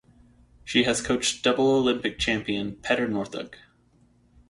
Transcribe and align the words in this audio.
She 0.63 0.85
has 0.85 0.99
coached 0.99 1.43
double 1.43 1.75
Olympic 1.75 2.17
champion 2.17 2.75
Petter 2.77 3.07
Northug. 3.07 3.53